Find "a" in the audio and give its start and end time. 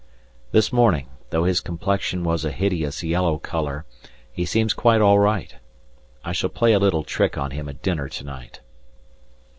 2.43-2.49, 6.73-6.79